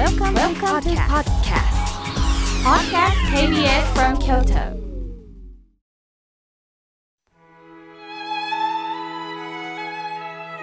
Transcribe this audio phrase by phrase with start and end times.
[0.00, 1.76] Welcome, Welcome to podcast.
[2.64, 4.80] Podcast KBS from Kyoto.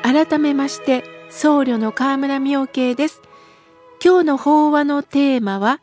[0.01, 3.21] 改めまして僧侶の河村明慶です
[4.03, 5.81] 今日の法話のテーマは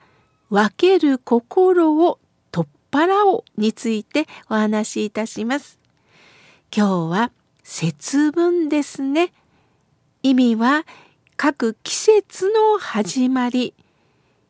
[0.51, 2.19] 分ける心を
[2.51, 5.79] 取っ払おうについてお話しいたします
[6.77, 7.31] 今日は
[7.63, 9.33] 節分ですね
[10.25, 10.85] 意味は
[11.37, 13.75] 各季節の始まり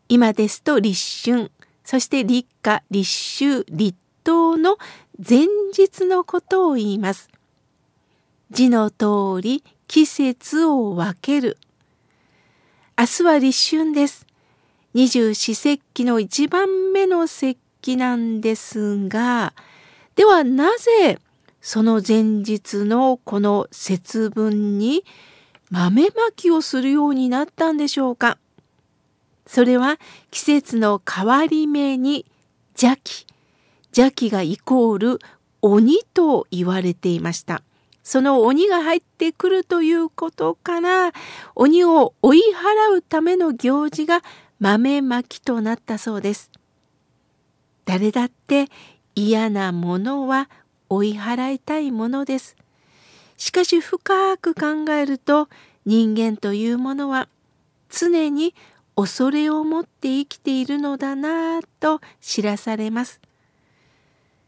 [0.09, 1.51] 今ですと立春
[1.85, 4.79] そして立夏立秋立冬の
[5.19, 7.29] 前日のことを言います
[8.51, 11.59] 字の通り季節を分ける。
[12.99, 14.27] 明日は立春です。
[14.95, 19.53] 二十四節気の一番目の節気なんですが、
[20.15, 21.19] ではなぜ
[21.61, 25.05] その前日のこの節分に
[25.75, 28.39] 豆まきをするようになったんでしょうか
[29.45, 29.99] それは
[30.31, 32.25] 季節の変わり目に
[32.81, 33.27] 邪気
[33.87, 35.19] 邪気がイコール
[35.63, 37.63] 鬼と言われていました。
[38.05, 41.13] その鬼が入ってくるということから
[41.57, 44.23] 鬼を追い払うための行事が
[44.61, 46.53] 豆まきとなったそうです。
[47.85, 48.67] 誰だって
[49.17, 50.49] 嫌なものは
[50.89, 52.55] 追い払いたいものです。
[53.37, 55.49] しかし深く考えると
[55.87, 57.29] 人間というものは
[57.91, 58.55] 常に
[58.97, 63.21] 恐れを持って生きているのだなぁと知らされます。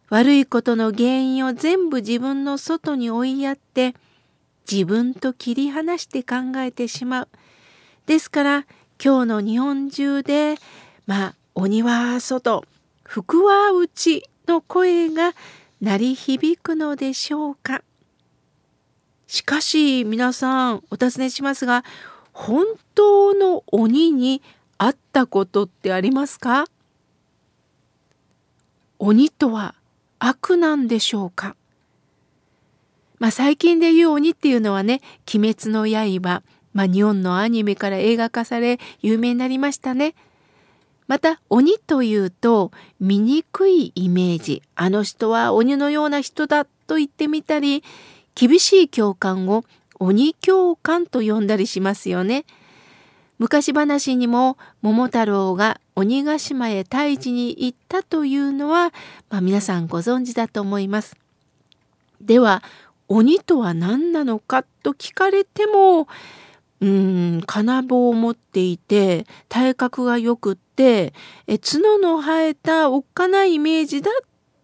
[0.08, 3.94] 悪いことの原因を全部自分の外に追いやって
[4.70, 7.28] 自分と切り離して考えてしまう。
[8.06, 8.66] ですから
[9.04, 10.56] 今日の日本中で
[11.06, 12.64] まあ鬼は外
[13.02, 15.34] 福は内の声が
[15.80, 17.82] 鳴り響くのでしょうか。
[19.26, 21.84] しかし皆さんお尋ねしますが
[22.32, 24.42] 本当の鬼に
[24.78, 26.66] 会ったことってありますか？
[28.98, 29.74] 鬼とは
[30.18, 31.56] 悪なんでしょうか？
[33.18, 35.00] まあ最近で言う鬼っていうのはね
[35.34, 36.42] 「鬼滅の刃」
[36.74, 40.14] まあ日本のアニメから映画化され有名になりましたね。
[41.06, 44.62] また鬼というと醜いイメージ。
[44.74, 47.82] あの人は鬼のような人だと言ってみたり
[48.36, 49.64] 厳しい教官を
[49.98, 52.44] 鬼教官と呼んだりしますよね。
[53.38, 58.92] 昔話にも桃太郎が鬼ヶ島へ退治に行ったというのは、
[59.30, 61.16] まあ、皆さんご存知だと思います。
[62.20, 62.62] では
[63.08, 66.06] 鬼とは何なのかと聞かれても
[66.80, 71.14] うん金棒を持っていて体格が良くって
[71.46, 74.10] え角の生えたおっかないイメージだ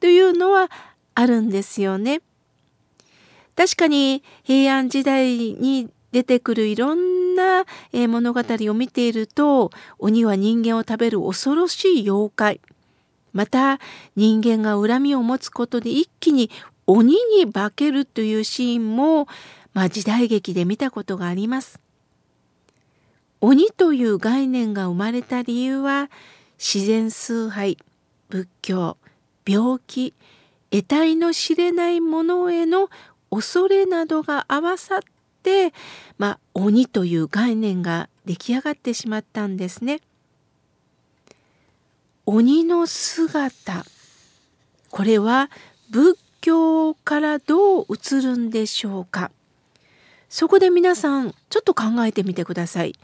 [0.01, 0.71] というのは
[1.15, 2.21] あるんですよね。
[3.63, 12.61] 確かに平安時代に出てくるいろんな、物語を見ていると鬼は人間を食べる恐ろしい妖怪
[13.33, 13.79] また
[14.17, 16.51] 人間が恨みを持つことで一気に
[16.89, 19.29] 鬼に化けるというシーンも、
[19.75, 21.79] まあ、時代劇で見たことがあります。
[23.41, 26.11] 鬼という概念が生まれた理由は
[26.59, 27.79] 自然崇拝
[28.29, 28.97] 仏教
[29.47, 30.15] 病気
[30.73, 32.89] 得体の知れないものへの
[33.33, 35.01] 恐れなどが合わさっ
[35.43, 35.73] て、
[36.19, 40.03] まあ、鬼という概念が出来上がってしまったんですね。
[42.27, 43.85] 鬼の姿
[44.91, 45.51] これは
[45.91, 49.33] 仏教からどう映るんでしょうか
[50.29, 52.95] そこで皆さんちょっと考えてみてください。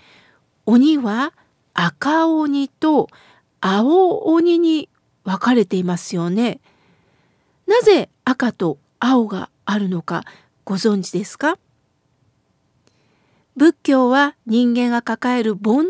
[0.66, 1.32] 鬼は
[1.72, 3.08] 赤鬼と
[3.60, 4.90] 青鬼に
[5.24, 6.60] 分かれていますよね。
[7.66, 10.24] なぜ赤と青があるのか
[10.64, 11.58] ご存知ですか？
[13.54, 15.84] 仏教は人間が抱える煩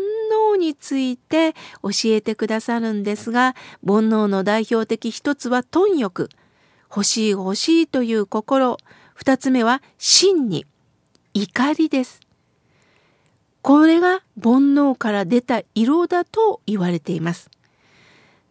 [0.53, 3.55] 悩について教えてくださるんですが
[3.87, 6.27] 煩悩の代表的一つは貪欲。
[6.91, 8.75] 欲しい欲しいという心。
[9.13, 10.65] 二つ目は真に
[11.33, 12.19] 怒りです。
[13.61, 17.49] これが煩悩から出た色だと言われています。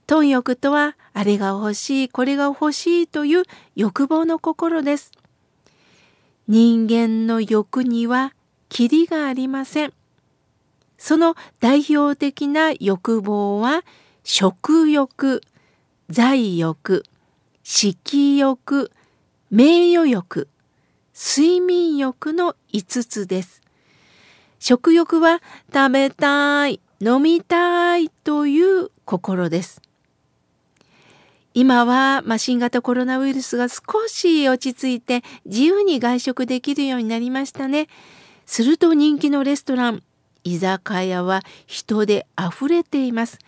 [0.07, 3.43] 貪欲とはあれが欲しいこれが欲しいという
[3.77, 5.13] 欲望の心です。
[6.49, 8.33] 人間の欲には
[8.71, 9.93] キリがありません。
[10.97, 13.85] その代表的な欲望は
[14.25, 15.43] 食欲、
[16.09, 17.05] 財欲、
[17.63, 18.91] 色欲、
[19.51, 20.49] 名誉欲、
[21.15, 23.61] 睡眠欲の5つです。
[24.59, 25.43] 食欲は
[25.73, 29.83] 食べたい、飲みたいという心です。
[31.55, 37.89] 今は、まあ、新型コロナウイルスが少し落ち着いて自由に外食できるようになりましたね。
[38.47, 40.03] すると人気のレストラン
[40.45, 43.39] 居酒屋は人であふれています。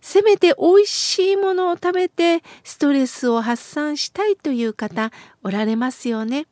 [0.00, 5.12] せめて美味しいものを食べてストレスを発散したいという方
[5.44, 6.46] おられますよね。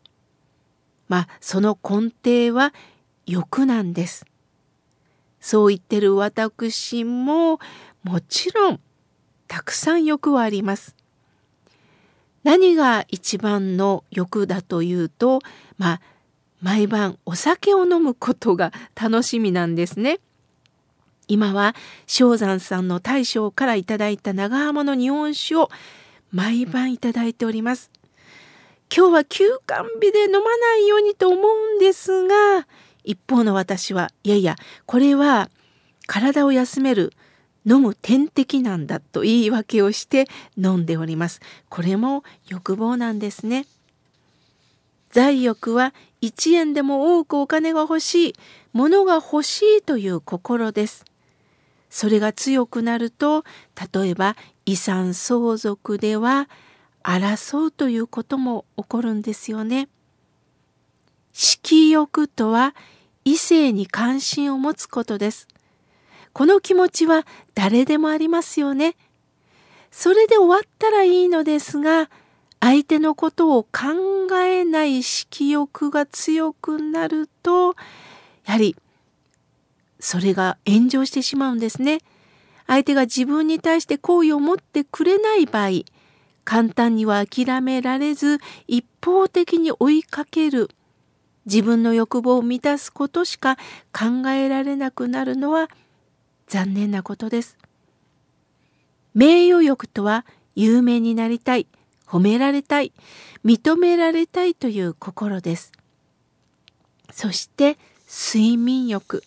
[1.08, 2.72] まあその根底は
[3.26, 4.24] 欲なんです。
[5.40, 7.58] そう言ってる私も
[8.02, 8.80] もちろん
[9.50, 10.94] たくさん欲はあります。
[12.44, 15.40] 何が一番の欲だというと
[15.76, 16.00] まあ
[16.62, 20.20] 毎晩お酒を飲むことが楽しみなんですね。
[21.26, 21.74] 今は
[22.06, 25.68] 正山さんの大将からいただいた長浜の日本酒を
[26.30, 27.90] 毎晩いただいております。
[28.94, 32.68] 今日は休館日で飲まないようにと思うんですが
[33.02, 34.54] 一方の私はいやいや
[34.86, 35.50] これは
[36.06, 37.12] 体を休める
[37.66, 40.26] 飲む点滴なんだと言い訳をして
[40.56, 41.40] 飲んでおります。
[41.68, 43.66] これも欲望なんですね。
[45.10, 45.92] 財欲は
[46.22, 48.34] 1円でも多くお金が欲しい、
[48.72, 51.04] 物が欲しいという心です。
[51.90, 53.44] それが強くなると、
[53.92, 56.48] 例えば遺産相続では
[57.02, 59.88] 争うということも起こるんですよね。
[61.32, 62.74] 色欲とは
[63.24, 65.48] 異性に関心を持つことです。
[66.40, 68.96] この気持ちは誰でもありますよね。
[69.90, 72.08] それで終わったらいいのですが、
[72.60, 73.70] 相手のことを考
[74.36, 77.76] えない色欲が強くなると
[78.46, 78.74] やはり
[79.98, 81.98] それが炎上してしまうんですね。
[82.66, 85.82] 相手が自分に対して好意を持ってくれない場合
[86.46, 90.70] 簡単には諦められず一方的に追いかける
[91.44, 93.56] 自分の欲望を満たすことしか
[93.92, 95.68] 考えられなくなるのは
[96.50, 97.56] 残念なことです。
[99.14, 100.26] 名誉欲とは
[100.56, 101.68] 有名になりたい
[102.06, 102.92] 褒められたい
[103.44, 105.70] 認められたいという心です。
[107.12, 109.22] そして睡眠欲。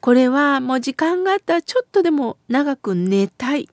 [0.00, 3.70] これはもう時間があったらちょっとでも長く寝たい。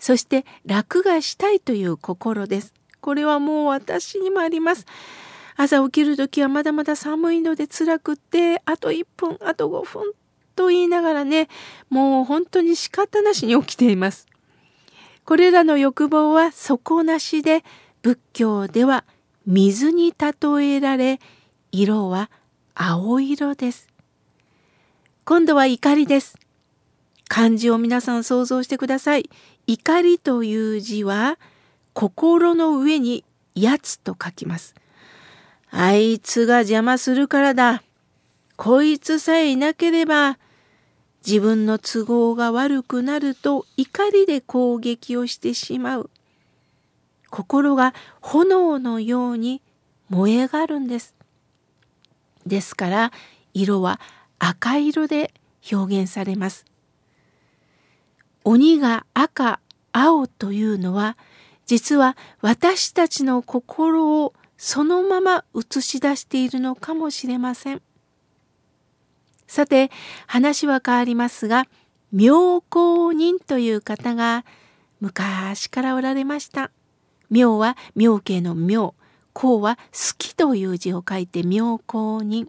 [0.00, 2.74] そして楽がしたいという心です。
[3.00, 4.86] これはもう私にもあります。
[5.54, 10.25] 朝起きる時はまだまだ寒いので辛くってあと1分あと5分。
[10.56, 11.48] と言いながらね
[11.90, 14.26] もう本当に仕方なしに起きています
[15.24, 17.64] これらの欲望は底なしで
[18.02, 19.04] 仏教では
[19.46, 21.20] 水に例えられ
[21.72, 22.30] 色は
[22.74, 23.88] 青色です。
[25.24, 26.38] 今度は怒りです。
[27.28, 29.30] 漢字を皆さん想像してください。
[29.66, 31.38] 怒りという字は
[31.92, 33.24] 心の上に
[33.54, 34.74] やつと書きます。
[35.70, 37.82] あいつが邪魔するからだ。
[38.56, 40.38] こいつさえいなければ
[41.26, 46.10] 自分の都合が悪くなると怒りで攻撃をしてしまう。
[47.30, 49.60] 心が炎のように
[50.08, 51.16] 燃え上がるんです。
[52.46, 53.12] ですから
[53.54, 54.00] 色は
[54.38, 55.34] 赤色で
[55.72, 56.64] 表現されます。
[58.44, 59.58] 鬼が赤、
[59.90, 61.16] 青というのは
[61.66, 67.82] 実は私たちの心をそのまま映し出しているのかもしれません。
[69.46, 69.90] さて
[70.26, 71.66] 話は変わりますが
[72.12, 74.44] 妙高人という方が
[75.00, 76.70] 昔からおられました。
[77.30, 78.94] 妙は妙慶の妙
[79.32, 82.48] 公は好きという字を書いて妙高人。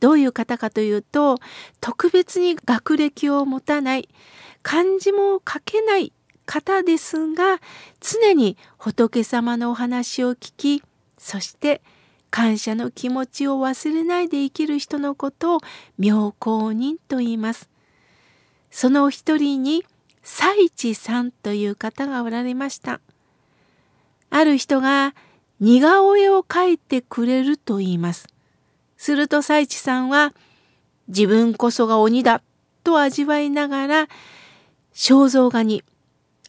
[0.00, 1.38] どういう方かというと
[1.80, 4.08] 特別に学歴を持たない
[4.62, 6.12] 漢字も書けない
[6.46, 7.60] 方ですが
[8.00, 10.82] 常に仏様のお話を聞き
[11.18, 11.82] そして
[12.30, 15.60] 感謝の気持ちを忘れないで生きる人のことを
[15.98, 17.68] 妙高人と言います。
[18.70, 19.84] その一人に
[20.22, 23.00] 佐一さんという方がおられました。
[24.30, 25.14] ある人が
[25.60, 28.28] 似顔絵を描いてくれると言います。
[28.96, 30.34] すると佐一さんは
[31.08, 32.42] 自分こそが鬼だ
[32.84, 34.08] と味わいながら
[34.92, 35.82] 肖像画に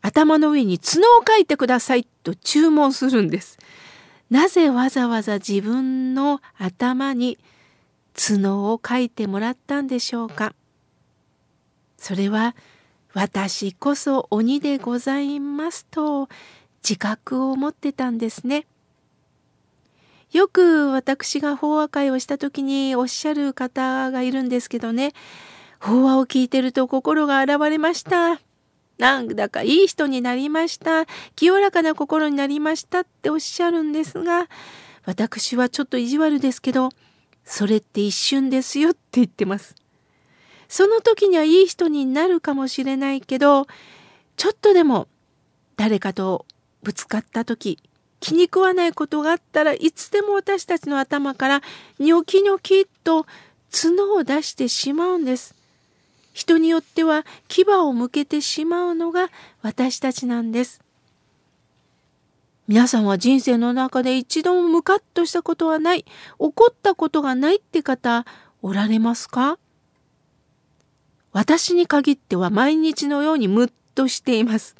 [0.02, 3.58] 頭の上に角を描いてくださいと注文するんです。
[4.30, 7.38] なぜわざわざ自分の頭に
[8.14, 10.54] 角を描いてもらったんでしょうか？
[11.98, 12.56] それは
[13.14, 16.30] 私こそ鬼でございますと
[16.84, 18.68] 自覚を持ってたんですね。
[20.32, 25.14] よく私が法話会をした時におっしゃる方がいるんですけどね
[25.80, 28.40] 法話を聞いてると心が洗われました。
[29.00, 31.06] なんだかいい人になりました。
[31.36, 34.50] 清らかな心になりましたっておっしゃるんですが、
[35.06, 36.90] 私はちょっと意地悪ですけど、
[37.46, 39.76] それって一瞬ですよって言ってます。
[40.68, 43.68] その時にはいい人になるかもしれないけど、
[44.36, 45.08] ちょっとでも
[45.78, 46.46] 誰かと
[46.84, 47.80] ぶつかった時、
[48.20, 51.62] 気に食わないことがあったらいつでも私たちの頭から
[52.00, 53.26] ニョキニョキっと
[53.72, 55.56] 角を出してしまうんです。
[56.40, 59.28] 人によっては牙を向けてしまうのが
[59.62, 60.80] 私たちなんです。
[62.66, 66.06] 皆さんは人生の中で一度もムカッとしたことはない、
[66.38, 68.26] 怒ったことがないって方
[68.62, 69.60] おられますか？
[71.34, 74.78] 私に限っては毎日のようにムッとしています。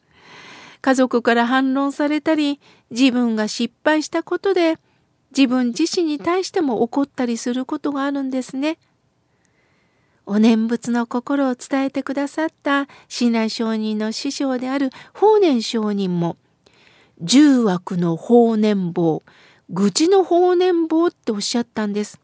[0.80, 4.78] 家族から反論されたり、自分が失敗したことで
[5.36, 8.78] 自分自身に対しても怒ったりすることがあるんですね。
[10.32, 16.38] お念仏の心を伝えてくださった親鸞上人の師匠である法然上人も
[17.20, 19.24] 十悪の法然坊
[19.72, 22.20] 愚痴の法然坊っておっしゃったんです。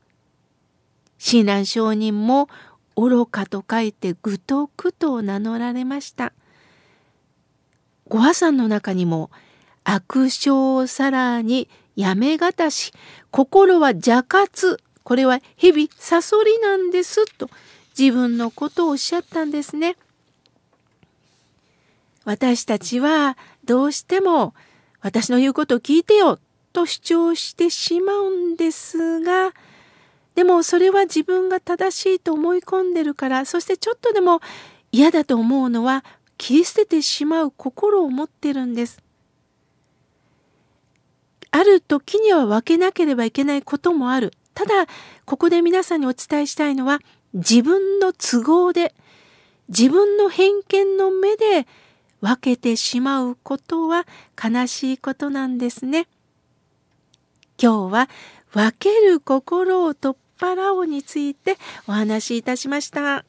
[1.17, 2.47] 親鸞上人も
[2.95, 6.31] 愚かと書いて愚と苦と名乗られました。
[8.07, 9.31] ご破産の中にも
[9.83, 12.93] 悪性さらにやめがたし
[13.31, 17.49] 心は邪活これは日々サソリなんですと
[17.97, 19.95] 自分のことをおっしゃったんですね。
[22.25, 24.53] 私たちはどうしても
[25.01, 26.39] 私の言うことを聞いてよ
[26.73, 29.53] と主張してしまうんですが
[30.33, 34.41] でもそれは自分が正しいと思い込んでるからそしてちょっとでも
[34.91, 36.03] 嫌だと思うのは
[36.37, 39.01] 切り捨ててしまう心を持ってるんです。
[41.51, 44.33] ある時には分けなければいけないこともある。
[44.53, 44.87] ただ
[45.25, 46.99] ここで皆さんにお伝えしたいのは
[47.35, 48.95] 自分の都合で
[49.67, 51.67] 自分の偏見の目で
[52.21, 54.05] 分けてしまうことは
[54.41, 56.07] 悲しいことなんですね。
[57.61, 58.09] 今日は
[58.53, 63.25] 分ける心を取っ払おうについてお話しいたしました。